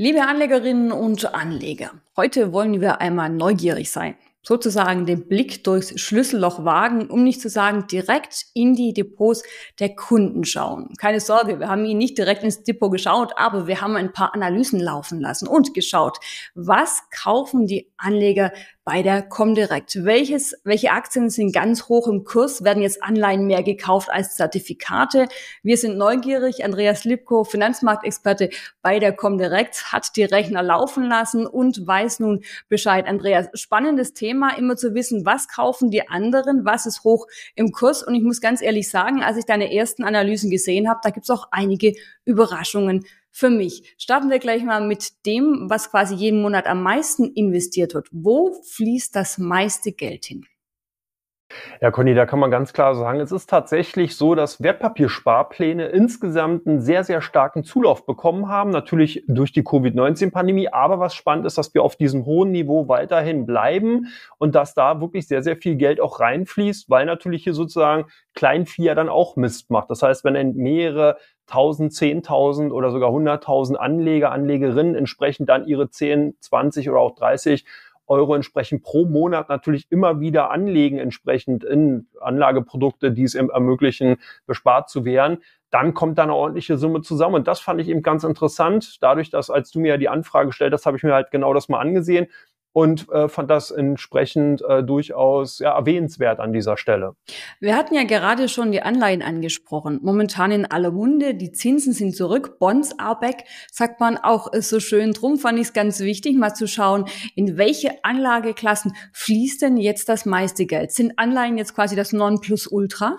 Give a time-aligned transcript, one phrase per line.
[0.00, 6.64] Liebe Anlegerinnen und Anleger, heute wollen wir einmal neugierig sein, sozusagen den Blick durchs Schlüsselloch
[6.64, 9.42] wagen, um nicht zu sagen direkt in die Depots
[9.80, 10.94] der Kunden schauen.
[10.98, 14.34] Keine Sorge, wir haben ihn nicht direkt ins Depot geschaut, aber wir haben ein paar
[14.34, 16.18] Analysen laufen lassen und geschaut,
[16.54, 18.52] was kaufen die Anleger
[18.88, 20.02] bei der Comdirect.
[20.06, 22.64] Welches, welche Aktien sind ganz hoch im Kurs?
[22.64, 25.28] Werden jetzt Anleihen mehr gekauft als Zertifikate?
[25.62, 26.64] Wir sind neugierig.
[26.64, 28.48] Andreas Lipko, Finanzmarktexperte
[28.80, 33.06] bei der Comdirect, hat die Rechner laufen lassen und weiß nun Bescheid.
[33.06, 38.02] Andreas, spannendes Thema, immer zu wissen, was kaufen die anderen, was ist hoch im Kurs.
[38.02, 41.24] Und ich muss ganz ehrlich sagen, als ich deine ersten Analysen gesehen habe, da gibt
[41.24, 41.92] es auch einige
[42.24, 43.04] Überraschungen
[43.38, 43.94] für mich.
[43.98, 48.08] Starten wir gleich mal mit dem, was quasi jeden Monat am meisten investiert wird.
[48.10, 50.44] Wo fließt das meiste Geld hin?
[51.80, 56.66] Ja, Conny, da kann man ganz klar sagen, es ist tatsächlich so, dass Wertpapiersparpläne insgesamt
[56.66, 58.70] einen sehr, sehr starken Zulauf bekommen haben.
[58.70, 60.68] Natürlich durch die Covid-19-Pandemie.
[60.68, 65.00] Aber was spannend ist, dass wir auf diesem hohen Niveau weiterhin bleiben und dass da
[65.00, 69.36] wirklich sehr, sehr viel Geld auch reinfließt, weil natürlich hier sozusagen Kleinvieh ja dann auch
[69.36, 69.90] Mist macht.
[69.90, 71.16] Das heißt, wenn mehrere
[71.48, 77.64] 1000, 10.000 oder sogar 100.000 Anleger, Anlegerinnen entsprechend dann ihre 10, 20 oder auch 30
[78.08, 84.88] Euro entsprechend pro Monat natürlich immer wieder anlegen, entsprechend in Anlageprodukte, die es ermöglichen, bespart
[84.88, 85.38] zu werden,
[85.70, 87.36] dann kommt da eine ordentliche Summe zusammen.
[87.36, 89.02] Und das fand ich eben ganz interessant.
[89.02, 91.68] Dadurch, dass als du mir die Anfrage stellt hast, habe ich mir halt genau das
[91.68, 92.28] mal angesehen
[92.78, 97.16] und äh, fand das entsprechend äh, durchaus ja, erwähnenswert an dieser Stelle.
[97.58, 99.98] Wir hatten ja gerade schon die Anleihen angesprochen.
[100.00, 104.68] Momentan in aller Munde, die Zinsen sind zurück, Bonds are back, sagt man auch ist
[104.68, 105.10] so schön.
[105.10, 110.08] Drum fand ich es ganz wichtig, mal zu schauen, in welche Anlageklassen fließt denn jetzt
[110.08, 110.92] das meiste Geld?
[110.92, 113.18] Sind Anleihen jetzt quasi das Nonplusultra?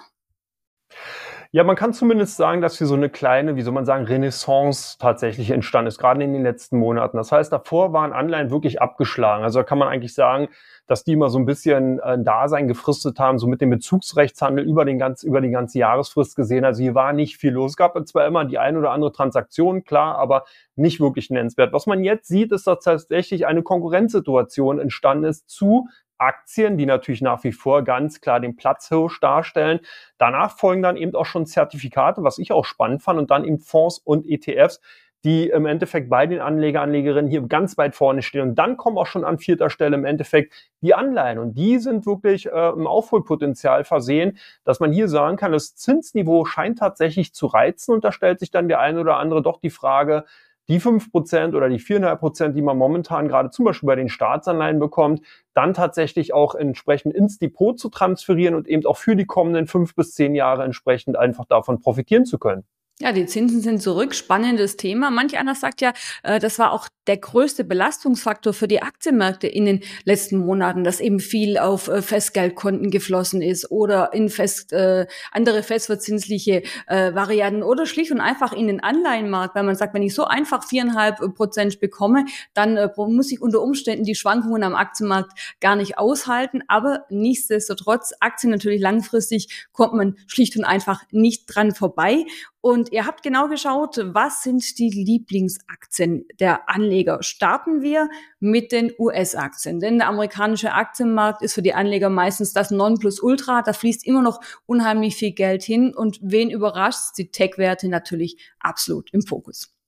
[1.52, 4.98] Ja, man kann zumindest sagen, dass hier so eine kleine, wie soll man sagen, Renaissance
[5.00, 7.18] tatsächlich entstanden ist, gerade in den letzten Monaten.
[7.18, 9.44] Das heißt, davor waren Anleihen wirklich abgeschlagen.
[9.44, 10.50] Also da kann man eigentlich sagen,
[10.86, 14.64] dass die immer so ein bisschen äh, ein Dasein gefristet haben, so mit dem Bezugsrechtshandel
[14.64, 16.66] über den ganz, über die ganze Jahresfrist gesehen.
[16.66, 17.72] Also hier war nicht viel los.
[17.72, 20.46] Es gab zwar immer die ein oder andere Transaktion, klar, aber
[20.76, 21.74] nicht wirklich nennenswert.
[21.74, 25.88] Was man jetzt sieht, ist, dass tatsächlich eine Konkurrenzsituation entstanden ist zu
[26.20, 29.80] Aktien, die natürlich nach wie vor ganz klar den Platzhirsch darstellen.
[30.18, 33.60] Danach folgen dann eben auch schon Zertifikate, was ich auch spannend fand, und dann eben
[33.60, 34.80] Fonds und ETFs,
[35.24, 38.42] die im Endeffekt bei den Anleger, Anlegerinnen hier ganz weit vorne stehen.
[38.42, 41.40] Und dann kommen auch schon an vierter Stelle im Endeffekt die Anleihen.
[41.40, 46.46] Und die sind wirklich äh, im Aufholpotenzial versehen, dass man hier sagen kann, das Zinsniveau
[46.46, 47.94] scheint tatsächlich zu reizen.
[47.94, 50.24] Und da stellt sich dann der eine oder andere doch die Frage,
[50.70, 54.08] die fünf Prozent oder die viereinhalb Prozent, die man momentan gerade zum Beispiel bei den
[54.08, 55.22] Staatsanleihen bekommt,
[55.54, 59.96] dann tatsächlich auch entsprechend ins Depot zu transferieren und eben auch für die kommenden fünf
[59.96, 62.64] bis zehn Jahre entsprechend einfach davon profitieren zu können.
[63.02, 64.14] Ja, die Zinsen sind zurück.
[64.14, 65.10] Spannendes Thema.
[65.10, 69.64] Manch einer sagt ja, äh, das war auch der größte Belastungsfaktor für die Aktienmärkte in
[69.64, 75.08] den letzten Monaten, dass eben viel auf äh, Festgeldkonten geflossen ist oder in fest, äh,
[75.32, 80.04] andere festverzinsliche äh, Varianten oder schlicht und einfach in den Anleihenmarkt, weil man sagt, wenn
[80.04, 84.76] ich so einfach viereinhalb Prozent bekomme, dann äh, muss ich unter Umständen die Schwankungen am
[84.76, 85.32] Aktienmarkt
[85.62, 86.64] gar nicht aushalten.
[86.68, 92.26] Aber nichtsdestotrotz, Aktien natürlich langfristig kommt man schlicht und einfach nicht dran vorbei.
[92.62, 97.24] Und ihr habt genau geschaut, was sind die Lieblingsaktien der Anleger.
[97.24, 98.10] Starten wir
[98.42, 103.62] mit den US-Aktien, denn der amerikanische Aktienmarkt ist für die Anleger meistens das Nonplusultra.
[103.62, 109.10] Da fließt immer noch unheimlich viel Geld hin und wen überrascht, die Tech-Werte natürlich absolut
[109.14, 109.79] im Fokus.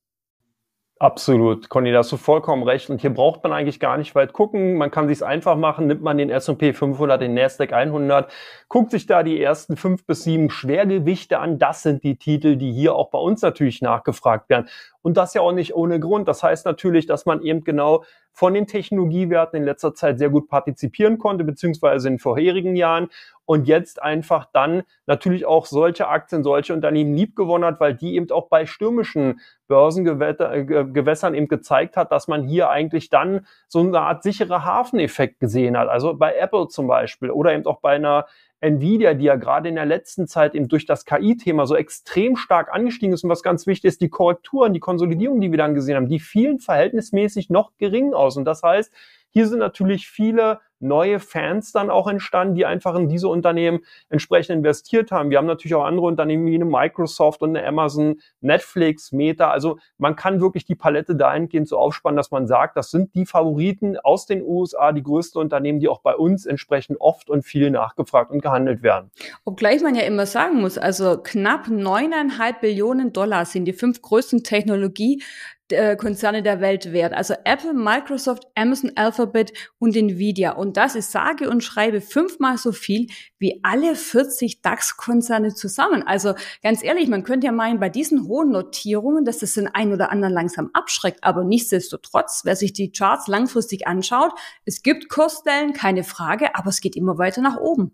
[1.02, 2.88] Absolut, Conny, da hast du vollkommen recht.
[2.88, 4.74] Und hier braucht man eigentlich gar nicht weit gucken.
[4.76, 5.88] Man kann sich's einfach machen.
[5.88, 8.30] Nimmt man den S&P 500, den Nasdaq 100,
[8.68, 11.58] guckt sich da die ersten fünf bis sieben Schwergewichte an.
[11.58, 14.68] Das sind die Titel, die hier auch bei uns natürlich nachgefragt werden.
[15.02, 16.28] Und das ja auch nicht ohne Grund.
[16.28, 20.48] Das heißt natürlich, dass man eben genau von den Technologiewerten in letzter Zeit sehr gut
[20.48, 23.08] partizipieren konnte, beziehungsweise in vorherigen Jahren
[23.44, 28.30] und jetzt einfach dann natürlich auch solche Aktien, solche Unternehmen liebgewonnen hat, weil die eben
[28.30, 34.22] auch bei stürmischen Börsengewässern eben gezeigt hat, dass man hier eigentlich dann so eine Art
[34.22, 35.88] sichere Hafeneffekt gesehen hat.
[35.88, 38.26] Also bei Apple zum Beispiel oder eben auch bei einer
[38.62, 42.72] Nvidia, die ja gerade in der letzten Zeit eben durch das KI-Thema so extrem stark
[42.72, 45.96] angestiegen ist und was ganz wichtig ist, die Korrekturen, die Konsolidierung, die wir dann gesehen
[45.96, 48.36] haben, die fielen verhältnismäßig noch gering aus.
[48.36, 48.92] Und das heißt,
[49.30, 54.56] hier sind natürlich viele neue Fans dann auch entstanden, die einfach in diese Unternehmen entsprechend
[54.56, 55.30] investiert haben.
[55.30, 59.50] Wir haben natürlich auch andere Unternehmen wie eine Microsoft und eine Amazon, Netflix, Meta.
[59.50, 63.26] Also man kann wirklich die Palette dahingehend so aufspannen, dass man sagt, das sind die
[63.26, 67.70] Favoriten aus den USA, die größten Unternehmen, die auch bei uns entsprechend oft und viel
[67.70, 69.10] nachgefragt und gehandelt werden.
[69.44, 74.42] Obgleich man ja immer sagen muss, also knapp neuneinhalb Billionen Dollar sind die fünf größten
[74.42, 75.22] Technologie
[75.72, 77.12] äh, Konzerne der Welt wert.
[77.12, 80.52] Also Apple, Microsoft, Amazon, Alphabet und Nvidia.
[80.52, 83.08] Und das ist sage und schreibe fünfmal so viel
[83.38, 86.02] wie alle 40 DAX-Konzerne zusammen.
[86.06, 89.92] Also ganz ehrlich, man könnte ja meinen, bei diesen hohen Notierungen, dass das den einen
[89.92, 91.24] oder anderen langsam abschreckt.
[91.24, 94.32] Aber nichtsdestotrotz, wer sich die Charts langfristig anschaut,
[94.64, 97.92] es gibt Kursstellen, keine Frage, aber es geht immer weiter nach oben.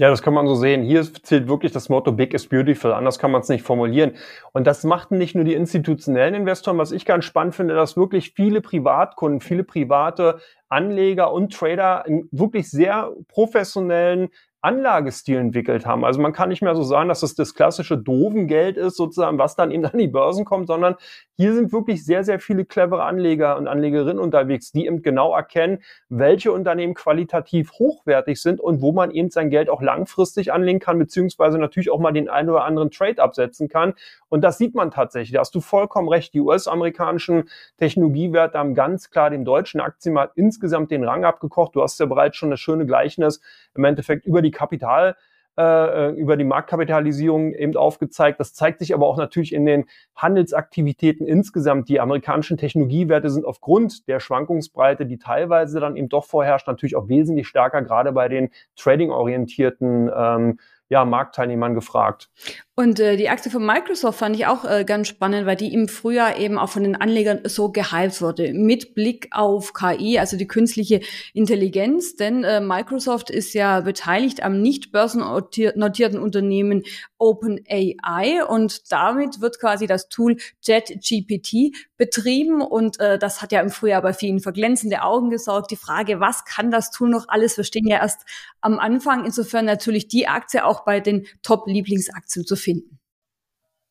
[0.00, 0.84] Ja, das kann man so sehen.
[0.84, 2.92] Hier zählt wirklich das Motto Big is Beautiful.
[2.92, 4.12] Anders kann man es nicht formulieren.
[4.52, 6.78] Und das machten nicht nur die institutionellen Investoren.
[6.78, 12.28] Was ich ganz spannend finde, dass wirklich viele Privatkunden, viele private Anleger und Trader in
[12.30, 14.28] wirklich sehr professionellen
[14.60, 16.04] Anlagestil entwickelt haben.
[16.04, 19.54] Also man kann nicht mehr so sagen, dass es das klassische Dovengeld ist, sozusagen, was
[19.54, 20.96] dann eben an die Börsen kommt, sondern
[21.36, 25.78] hier sind wirklich sehr, sehr viele clevere Anleger und Anlegerinnen unterwegs, die eben genau erkennen,
[26.08, 30.98] welche Unternehmen qualitativ hochwertig sind und wo man eben sein Geld auch langfristig anlegen kann,
[30.98, 33.94] beziehungsweise natürlich auch mal den einen oder anderen Trade absetzen kann.
[34.28, 35.32] Und das sieht man tatsächlich.
[35.32, 36.34] Da hast du vollkommen recht.
[36.34, 41.76] Die US-amerikanischen Technologiewerte haben ganz klar den deutschen Aktienmarkt insgesamt den Rang abgekocht.
[41.76, 43.40] Du hast ja bereits schon das schöne Gleichnis
[43.74, 45.16] im Endeffekt über die Kapital
[45.58, 48.38] äh, über die Marktkapitalisierung eben aufgezeigt.
[48.38, 51.88] Das zeigt sich aber auch natürlich in den Handelsaktivitäten insgesamt.
[51.88, 57.08] Die amerikanischen Technologiewerte sind aufgrund der Schwankungsbreite, die teilweise dann eben doch vorherrscht, natürlich auch
[57.08, 62.30] wesentlich stärker, gerade bei den trading-orientierten ähm, ja, Marktteilnehmern gefragt.
[62.78, 65.88] Und äh, die Aktie von Microsoft fand ich auch äh, ganz spannend, weil die im
[65.88, 70.46] Frühjahr eben auch von den Anlegern so gehypt wurde, mit Blick auf KI, also die
[70.46, 71.00] künstliche
[71.34, 72.14] Intelligenz.
[72.14, 76.84] Denn äh, Microsoft ist ja beteiligt am nicht börsennotierten Unternehmen
[77.18, 83.70] OpenAI und damit wird quasi das Tool JetGPT betrieben und äh, das hat ja im
[83.70, 85.72] Frühjahr bei vielen verglänzende Augen gesorgt.
[85.72, 87.56] Die Frage, was kann das Tool noch alles?
[87.56, 88.20] Wir stehen ja erst
[88.60, 89.24] am Anfang.
[89.24, 92.98] Insofern natürlich die Aktie auch bei den Top-Lieblingsaktien zu finden finden.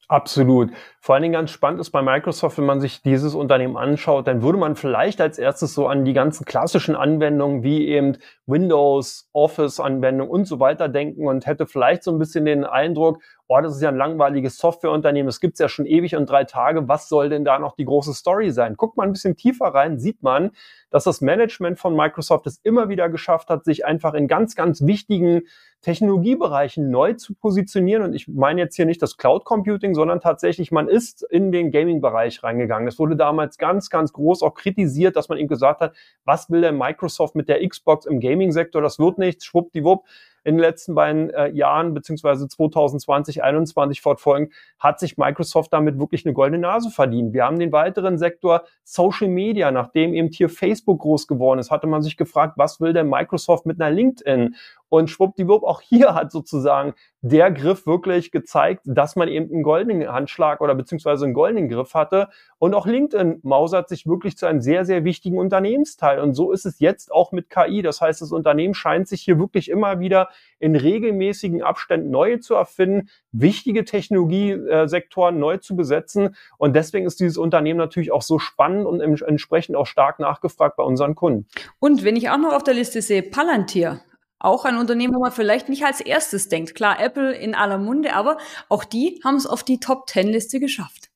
[0.09, 0.71] Absolut.
[1.01, 4.41] Vor allen Dingen ganz spannend ist bei Microsoft, wenn man sich dieses Unternehmen anschaut, dann
[4.41, 10.31] würde man vielleicht als erstes so an die ganzen klassischen Anwendungen wie eben Windows, Office-Anwendungen
[10.31, 13.81] und so weiter denken und hätte vielleicht so ein bisschen den Eindruck, oh, das ist
[13.81, 17.45] ja ein langweiliges Softwareunternehmen, es gibt's ja schon ewig und drei Tage, was soll denn
[17.45, 18.75] da noch die große Story sein?
[18.75, 20.51] Guckt man ein bisschen tiefer rein, sieht man,
[20.89, 24.85] dass das Management von Microsoft es immer wieder geschafft hat, sich einfach in ganz, ganz
[24.85, 25.43] wichtigen
[25.81, 28.03] Technologiebereichen neu zu positionieren.
[28.03, 31.71] Und ich meine jetzt hier nicht das Cloud Computing, sondern tatsächlich, man ist in den
[31.71, 32.85] Gaming-Bereich reingegangen.
[32.85, 35.95] Das wurde damals ganz, ganz groß auch kritisiert, dass man eben gesagt hat,
[36.25, 38.81] was will denn Microsoft mit der Xbox im Gaming-Sektor?
[38.81, 40.05] Das wird nichts, schwuppdiwupp
[40.47, 46.25] in den letzten beiden äh, Jahren, beziehungsweise 2020, 2021 fortfolgend, hat sich Microsoft damit wirklich
[46.25, 47.33] eine goldene Nase verdient.
[47.33, 51.85] Wir haben den weiteren Sektor Social Media, nachdem eben hier Facebook groß geworden ist, hatte
[51.85, 54.55] man sich gefragt, was will denn Microsoft mit einer LinkedIn?
[54.89, 60.07] Und schwuppdiwupp, auch hier hat sozusagen der Griff wirklich gezeigt, dass man eben einen goldenen
[60.07, 62.29] Handschlag oder beziehungsweise einen goldenen Griff hatte.
[62.57, 66.19] Und auch LinkedIn mausert sich wirklich zu einem sehr, sehr wichtigen Unternehmensteil.
[66.19, 67.81] Und so ist es jetzt auch mit KI.
[67.81, 70.29] Das heißt, das Unternehmen scheint sich hier wirklich immer wieder
[70.59, 76.35] in regelmäßigen Abständen neue zu erfinden, wichtige Technologiesektoren neu zu besetzen.
[76.57, 80.83] Und deswegen ist dieses Unternehmen natürlich auch so spannend und entsprechend auch stark nachgefragt bei
[80.83, 81.47] unseren Kunden.
[81.79, 84.01] Und wenn ich auch noch auf der Liste sehe, Palantir,
[84.39, 86.75] auch ein Unternehmen, wo man vielleicht nicht als erstes denkt.
[86.75, 88.37] Klar, Apple in aller Munde, aber
[88.69, 91.09] auch die haben es auf die Top-10-Liste geschafft.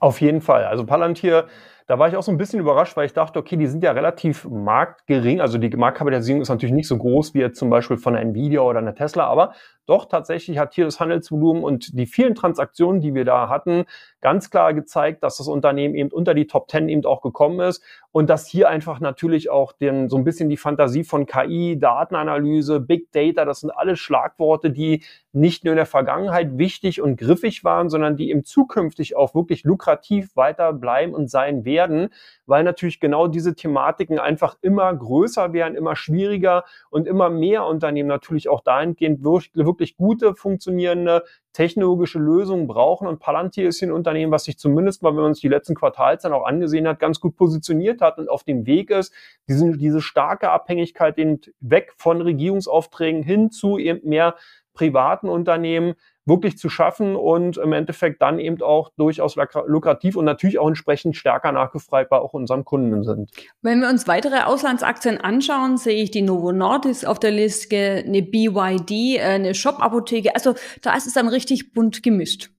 [0.00, 0.64] Auf jeden Fall.
[0.64, 1.48] Also Palantir,
[1.86, 3.92] da war ich auch so ein bisschen überrascht, weil ich dachte, okay, die sind ja
[3.92, 5.40] relativ marktgering.
[5.40, 8.60] Also die Marktkapitalisierung ist natürlich nicht so groß wie jetzt zum Beispiel von einer Nvidia
[8.60, 9.52] oder einer Tesla, aber
[9.86, 13.84] doch tatsächlich hat hier das Handelsvolumen und die vielen Transaktionen, die wir da hatten,
[14.20, 17.84] ganz klar gezeigt, dass das Unternehmen eben unter die Top 10 eben auch gekommen ist
[18.10, 22.80] und dass hier einfach natürlich auch den, so ein bisschen die Fantasie von KI, Datenanalyse,
[22.80, 25.04] Big Data, das sind alles Schlagworte, die
[25.36, 29.64] nicht nur in der Vergangenheit wichtig und griffig waren, sondern die eben zukünftig auch wirklich
[29.64, 32.08] lukrativ weiter bleiben und sein werden,
[32.46, 38.08] weil natürlich genau diese Thematiken einfach immer größer werden, immer schwieriger und immer mehr Unternehmen
[38.08, 43.06] natürlich auch dahingehend wirklich gute, funktionierende technologische Lösungen brauchen.
[43.06, 46.36] Und Palantir ist ein Unternehmen, was sich zumindest mal, wenn man uns die letzten Quartalzahlen
[46.36, 49.12] auch angesehen hat, ganz gut positioniert hat und auf dem Weg ist,
[49.48, 54.34] diese, diese starke Abhängigkeit eben weg von Regierungsaufträgen hin zu eben mehr
[54.76, 55.94] privaten Unternehmen
[56.26, 61.16] wirklich zu schaffen und im Endeffekt dann eben auch durchaus lukrativ und natürlich auch entsprechend
[61.16, 63.30] stärker nachgefragt bei auch unseren Kunden sind.
[63.62, 68.22] Wenn wir uns weitere Auslandsaktien anschauen, sehe ich die Novo Nordisk auf der Liste, eine
[68.22, 70.34] BYD, eine Shop-Apotheke.
[70.34, 72.50] Also da ist es dann richtig bunt gemischt.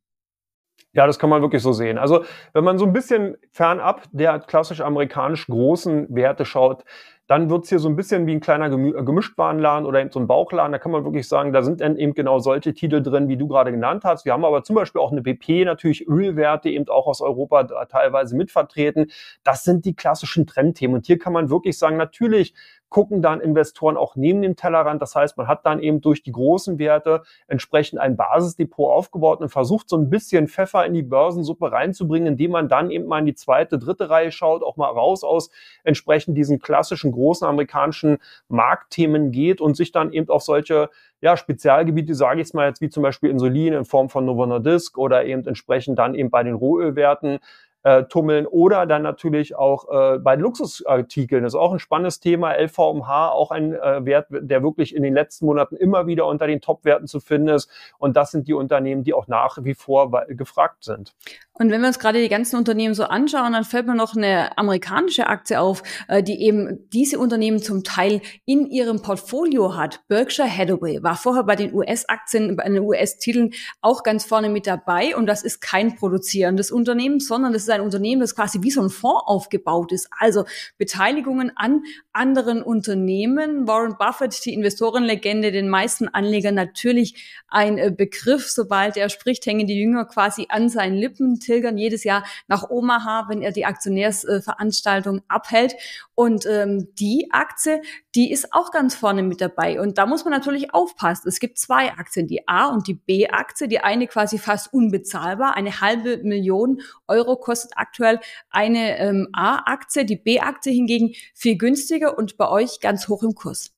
[0.94, 2.00] Ja, das kann man wirklich so sehen.
[2.00, 6.86] Also wenn man so ein bisschen fernab der klassisch amerikanischen großen Werte schaut,
[7.28, 10.28] dann wird's hier so ein bisschen wie ein kleiner Gemü Gemischtwarenladen oder eben so ein
[10.28, 10.72] Bauchladen.
[10.72, 13.48] Da kann man wirklich sagen, da sind dann eben genau solche Titel drin, wie du
[13.48, 14.24] gerade genannt hast.
[14.24, 18.36] Wir haben aber zum Beispiel auch eine BP, natürlich Ölwerte eben auch aus Europa teilweise
[18.36, 19.12] mitvertreten.
[19.44, 20.96] Das sind die klassischen Trendthemen.
[20.96, 22.54] Und hier kann man wirklich sagen, natürlich
[22.90, 25.02] gucken dann Investoren auch neben dem Tellerrand.
[25.02, 29.50] Das heißt, man hat dann eben durch die großen Werte entsprechend ein Basisdepot aufgebaut und
[29.50, 33.26] versucht so ein bisschen Pfeffer in die Börsensuppe reinzubringen, indem man dann eben mal in
[33.26, 35.50] die zweite, dritte Reihe schaut, auch mal raus aus
[35.84, 38.18] entsprechend diesen klassischen großen amerikanischen
[38.48, 40.90] Marktthemen geht und sich dann eben auf solche
[41.20, 44.46] ja, Spezialgebiete, sage ich es mal jetzt, wie zum Beispiel Insulin in Form von Novo
[44.46, 47.40] Nordisk oder eben entsprechend dann eben bei den Rohölwerten
[47.84, 51.44] äh, tummeln oder dann natürlich auch äh, bei Luxusartikeln.
[51.44, 52.54] Das ist auch ein spannendes Thema.
[52.54, 56.62] LVMH, auch ein äh, Wert, der wirklich in den letzten Monaten immer wieder unter den
[56.62, 57.70] Top-Werten zu finden ist.
[57.98, 61.14] Und das sind die Unternehmen, die auch nach wie vor gefragt sind.
[61.60, 64.56] Und wenn wir uns gerade die ganzen Unternehmen so anschauen, dann fällt mir noch eine
[64.58, 70.02] amerikanische Aktie auf, äh, die eben diese Unternehmen zum Teil in ihrem Portfolio hat.
[70.08, 75.16] Berkshire Hathaway war vorher bei den US-Aktien, bei den US-Titeln auch ganz vorne mit dabei.
[75.16, 78.82] Und das ist kein produzierendes Unternehmen, sondern das ist ein Unternehmen, das quasi wie so
[78.82, 80.10] ein Fonds aufgebaut ist.
[80.20, 80.46] Also
[80.78, 81.84] Beteiligungen an
[82.14, 83.68] anderen Unternehmen.
[83.68, 88.50] Warren Buffett, die Investorenlegende, den meisten Anlegern natürlich ein äh, Begriff.
[88.50, 93.28] Sobald er spricht, hängen die Jünger quasi an seinen Lippen pilgern jedes Jahr nach Omaha,
[93.30, 95.76] wenn er die Aktionärsveranstaltung abhält.
[96.16, 97.82] Und ähm, die Aktie,
[98.16, 99.80] die ist auch ganz vorne mit dabei.
[99.80, 101.28] Und da muss man natürlich aufpassen.
[101.28, 103.68] Es gibt zwei Aktien, die A- und die B-Aktie.
[103.68, 105.56] Die eine quasi fast unbezahlbar.
[105.56, 110.06] Eine halbe Million Euro kostet aktuell eine ähm, A-Aktie.
[110.06, 113.78] Die B-Aktie hingegen viel günstiger und bei euch ganz hoch im Kurs.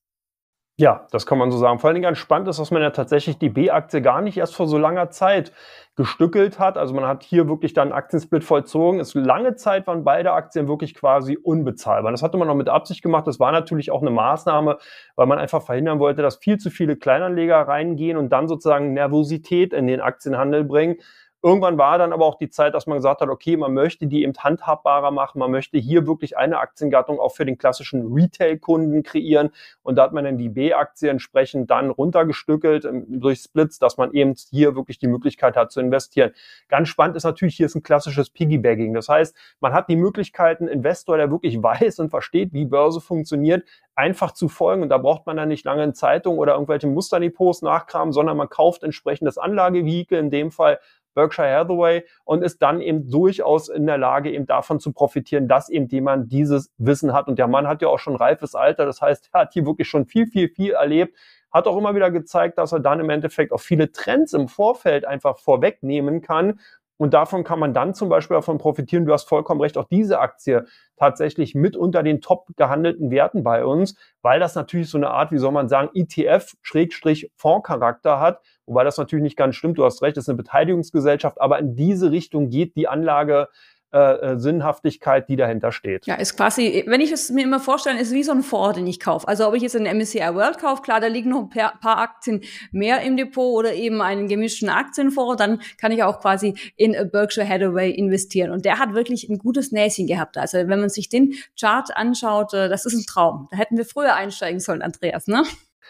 [0.80, 1.78] Ja, das kann man so sagen.
[1.80, 4.56] Vor allen Dingen ganz spannend ist, dass man ja tatsächlich die B-Aktie gar nicht erst
[4.56, 5.52] vor so langer Zeit
[5.98, 6.78] gestückelt hat.
[6.78, 9.02] Also man hat hier wirklich dann Aktiensplit vollzogen.
[9.02, 12.14] Es lange Zeit waren beide Aktien wirklich quasi unbezahlbar.
[12.14, 13.28] Das hatte man noch mit Absicht gemacht.
[13.28, 14.78] Das war natürlich auch eine Maßnahme,
[15.18, 19.74] weil man einfach verhindern wollte, dass viel zu viele Kleinanleger reingehen und dann sozusagen Nervosität
[19.74, 20.96] in den Aktienhandel bringen.
[21.42, 24.24] Irgendwann war dann aber auch die Zeit, dass man gesagt hat, okay, man möchte die
[24.24, 29.52] eben handhabbarer machen, man möchte hier wirklich eine Aktiengattung auch für den klassischen Retail-Kunden kreieren
[29.82, 34.12] und da hat man dann die B-Aktie entsprechend dann runtergestückelt ähm, durch Splits, dass man
[34.12, 36.32] eben hier wirklich die Möglichkeit hat zu investieren.
[36.68, 38.94] Ganz spannend ist natürlich, hier ist ein klassisches Piggybagging.
[38.94, 43.00] Das heißt, man hat die Möglichkeit, einen Investor, der wirklich weiß und versteht, wie Börse
[43.00, 43.64] funktioniert,
[43.96, 47.62] einfach zu folgen und da braucht man dann nicht lange in Zeitung oder irgendwelche Musterdepots
[47.62, 50.80] nachkramen, sondern man kauft entsprechend das Anlagevehikel, in dem Fall
[51.14, 55.70] Berkshire Hathaway und ist dann eben durchaus in der Lage, eben davon zu profitieren, dass
[55.70, 57.28] eben jemand dieses Wissen hat.
[57.28, 59.88] Und der Mann hat ja auch schon reifes Alter, das heißt, er hat hier wirklich
[59.88, 61.16] schon viel, viel, viel erlebt,
[61.52, 65.06] hat auch immer wieder gezeigt, dass er dann im Endeffekt auch viele Trends im Vorfeld
[65.06, 66.60] einfach vorwegnehmen kann
[67.00, 69.06] und davon kann man dann zum Beispiel davon profitieren.
[69.06, 70.66] Du hast vollkommen recht, auch diese Aktie
[70.98, 75.32] tatsächlich mit unter den top gehandelten Werten bei uns, weil das natürlich so eine Art,
[75.32, 78.42] wie soll man sagen, ETF-Fondscharakter hat.
[78.66, 79.78] Wobei das natürlich nicht ganz stimmt.
[79.78, 83.48] Du hast recht, es ist eine Beteiligungsgesellschaft, aber in diese Richtung geht die Anlage
[83.92, 86.06] äh, äh, Sinnhaftigkeit, die dahinter steht.
[86.06, 88.86] Ja, ist quasi, wenn ich es mir immer vorstelle, ist wie so ein Fonds, den
[88.86, 89.28] ich kaufe.
[89.28, 92.42] Also ob ich jetzt einen MSCI World kaufe, klar, da liegen noch ein paar Aktien
[92.72, 97.50] mehr im Depot oder eben einen gemischten Aktienfonds, dann kann ich auch quasi in Berkshire
[97.50, 98.52] Hathaway investieren.
[98.52, 100.38] Und der hat wirklich ein gutes Näschen gehabt.
[100.38, 103.48] Also wenn man sich den Chart anschaut, äh, das ist ein Traum.
[103.50, 105.46] Da hätten wir früher einsteigen sollen, Andreas, ne?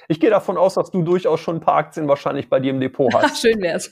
[0.07, 2.79] Ich gehe davon aus, dass du durchaus schon ein paar Aktien wahrscheinlich bei dir im
[2.79, 3.41] Depot hast.
[3.41, 3.91] Schön wär's.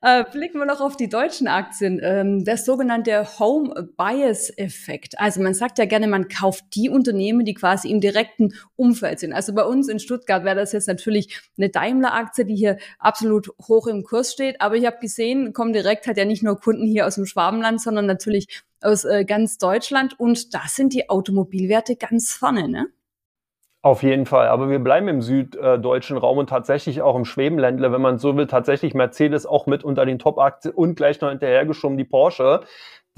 [0.00, 2.00] Äh, blicken wir noch auf die deutschen Aktien.
[2.02, 5.18] Ähm, der sogenannte Home Bias Effekt.
[5.18, 9.32] Also man sagt ja gerne, man kauft die Unternehmen, die quasi im direkten Umfeld sind.
[9.32, 13.86] Also bei uns in Stuttgart wäre das jetzt natürlich eine Daimler-Aktie, die hier absolut hoch
[13.86, 14.60] im Kurs steht.
[14.60, 17.80] Aber ich habe gesehen, kommen direkt hat ja nicht nur Kunden hier aus dem Schwabenland,
[17.80, 20.18] sondern natürlich aus äh, ganz Deutschland.
[20.18, 22.88] Und da sind die Automobilwerte ganz vorne, ne?
[23.84, 24.48] Auf jeden Fall.
[24.48, 28.46] Aber wir bleiben im süddeutschen Raum und tatsächlich auch im Schwebenländler, wenn man so will,
[28.46, 32.62] tatsächlich Mercedes auch mit unter den Top-Aktien und gleich noch hinterhergeschoben die Porsche,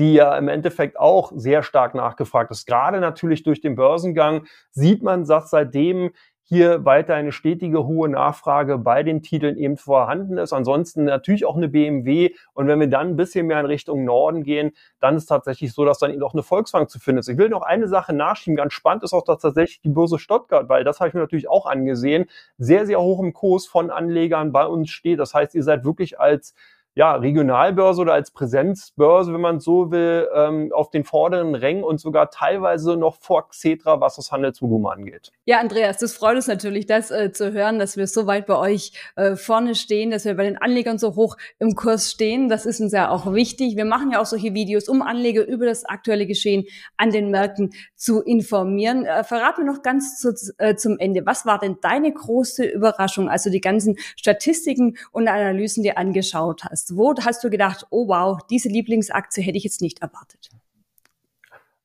[0.00, 2.66] die ja im Endeffekt auch sehr stark nachgefragt ist.
[2.66, 6.10] Gerade natürlich durch den Börsengang sieht man, dass seitdem
[6.48, 10.52] hier weiter eine stetige hohe Nachfrage bei den Titeln eben vorhanden ist.
[10.52, 12.30] Ansonsten natürlich auch eine BMW.
[12.54, 15.84] Und wenn wir dann ein bisschen mehr in Richtung Norden gehen, dann ist tatsächlich so,
[15.84, 17.28] dass dann eben auch eine Volkswagen zu finden ist.
[17.28, 18.56] Ich will noch eine Sache nachschieben.
[18.56, 21.48] Ganz spannend ist auch dass tatsächlich die Börse Stuttgart, weil das habe ich mir natürlich
[21.48, 22.26] auch angesehen,
[22.58, 25.18] sehr, sehr hoch im Kurs von Anlegern bei uns steht.
[25.18, 26.54] Das heißt, ihr seid wirklich als
[26.96, 32.00] ja, Regionalbörse oder als Präsenzbörse, wenn man so will, ähm, auf den vorderen Rängen und
[32.00, 35.30] sogar teilweise noch vor Xetra, was das Handelsvolumen angeht.
[35.44, 38.56] Ja, Andreas, das freut uns natürlich, das äh, zu hören, dass wir so weit bei
[38.56, 42.48] euch äh, vorne stehen, dass wir bei den Anlegern so hoch im Kurs stehen.
[42.48, 43.76] Das ist uns ja auch wichtig.
[43.76, 46.64] Wir machen ja auch solche Videos, um Anleger über das aktuelle Geschehen
[46.96, 49.04] an den Märkten zu informieren.
[49.04, 53.28] Äh, verrat mir noch ganz zu, äh, zum Ende, was war denn deine große Überraschung,
[53.28, 56.85] als du die ganzen Statistiken und Analysen dir angeschaut hast?
[56.86, 56.96] Hast?
[56.96, 60.50] Wo hast du gedacht, oh wow, diese Lieblingsaktie hätte ich jetzt nicht erwartet?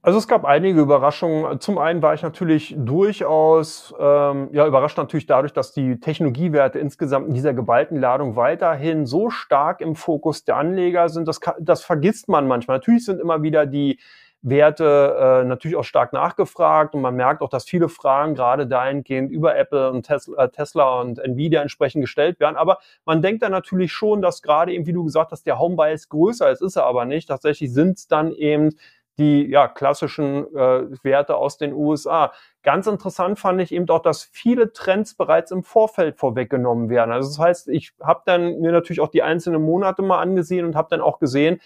[0.03, 1.60] Also es gab einige Überraschungen.
[1.60, 7.27] Zum einen war ich natürlich durchaus ähm, ja überrascht natürlich dadurch, dass die Technologiewerte insgesamt
[7.27, 11.27] in dieser geballten Ladung weiterhin so stark im Fokus der Anleger sind.
[11.27, 12.77] Das, das vergisst man manchmal.
[12.77, 14.00] Natürlich sind immer wieder die
[14.43, 19.31] Werte äh, natürlich auch stark nachgefragt und man merkt auch, dass viele Fragen gerade dahingehend
[19.31, 22.55] über Apple und Tesla, äh, Tesla und Nvidia entsprechend gestellt werden.
[22.55, 25.75] Aber man denkt dann natürlich schon, dass gerade eben, wie du gesagt hast, der Home
[25.75, 27.27] Bias größer ist, ist er aber nicht.
[27.27, 28.71] Tatsächlich sind es dann eben
[29.19, 32.31] die ja, klassischen äh, Werte aus den USA.
[32.63, 37.12] Ganz interessant fand ich eben auch, dass viele Trends bereits im Vorfeld vorweggenommen werden.
[37.12, 40.75] Also das heißt, ich habe dann mir natürlich auch die einzelnen Monate mal angesehen und
[40.75, 41.60] habe dann auch gesehen,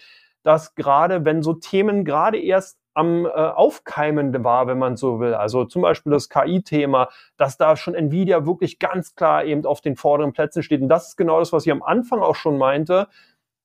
[0.46, 5.34] dass gerade wenn so Themen gerade erst am äh, Aufkeimen war, wenn man so will.
[5.34, 9.96] Also zum Beispiel das KI-Thema, dass da schon Nvidia wirklich ganz klar eben auf den
[9.96, 10.80] vorderen Plätzen steht.
[10.80, 13.08] Und das ist genau das, was ich am Anfang auch schon meinte,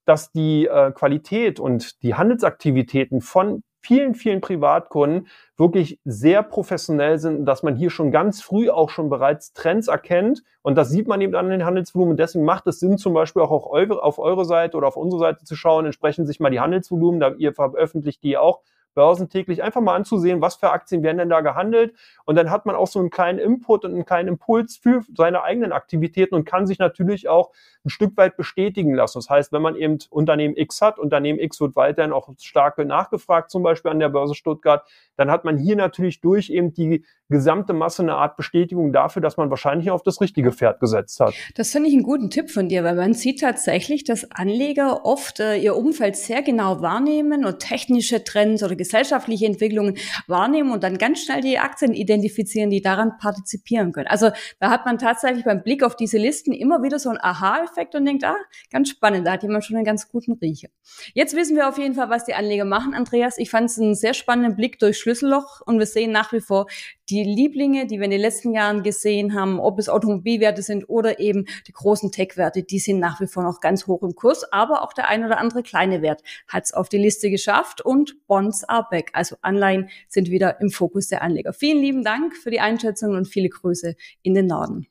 [0.06, 7.46] dass die äh, Qualität und die Handelsaktivitäten von vielen, vielen Privatkunden wirklich sehr professionell sind,
[7.46, 10.44] dass man hier schon ganz früh auch schon bereits Trends erkennt.
[10.62, 12.18] Und das sieht man eben an den Handelsvolumen.
[12.18, 15.20] Deswegen macht es Sinn, zum Beispiel auch auf eure, auf eure Seite oder auf unsere
[15.20, 18.62] Seite zu schauen, entsprechend sich mal die Handelsvolumen, da ihr veröffentlicht die auch
[18.94, 21.94] börsentäglich einfach mal anzusehen, was für Aktien werden denn da gehandelt.
[22.26, 25.44] Und dann hat man auch so einen kleinen Input und einen kleinen Impuls für seine
[25.44, 27.52] eigenen Aktivitäten und kann sich natürlich auch
[27.86, 29.18] ein Stück weit bestätigen lassen.
[29.20, 33.52] Das heißt, wenn man eben Unternehmen X hat, Unternehmen X wird weiterhin auch stark nachgefragt,
[33.52, 37.74] zum Beispiel an der Börse Stuttgart, dann hat man hier natürlich durch eben die gesamte
[37.74, 41.34] Masse eine Art Bestätigung dafür, dass man wahrscheinlich auf das richtige Pferd gesetzt hat.
[41.56, 45.40] Das finde ich einen guten Tipp von dir, weil man sieht tatsächlich, dass Anleger oft
[45.40, 49.98] äh, ihr Umfeld sehr genau wahrnehmen und technische Trends oder gesellschaftliche Entwicklungen
[50.28, 54.08] wahrnehmen und dann ganz schnell die Aktien identifizieren, die daran partizipieren können.
[54.08, 57.94] Also da hat man tatsächlich beim Blick auf diese Listen immer wieder so einen Aha-Effekt
[57.96, 58.36] und denkt, ah,
[58.72, 60.70] ganz spannend, da hat jemand schon einen ganz guten Riecher.
[61.14, 63.38] Jetzt wissen wir auf jeden Fall, was die Anleger machen, Andreas.
[63.38, 66.68] Ich fand es einen sehr spannenden Blick durch Schlüsselloch und wir sehen nach wie vor
[67.12, 71.20] die Lieblinge, die wir in den letzten Jahren gesehen haben, ob es Automobilwerte sind oder
[71.20, 74.52] eben die großen Tech-Werte, die sind nach wie vor noch ganz hoch im Kurs.
[74.52, 78.26] Aber auch der ein oder andere kleine Wert hat es auf die Liste geschafft und
[78.28, 79.12] Bonds back.
[79.14, 81.54] Also Anleihen sind wieder im Fokus der Anleger.
[81.54, 84.88] Vielen lieben Dank für die Einschätzung und viele Grüße in den Norden.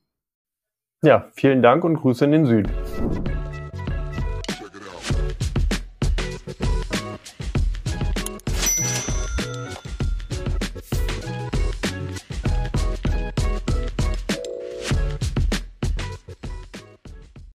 [1.03, 2.71] Ja, vielen Dank und Grüße in den Süden.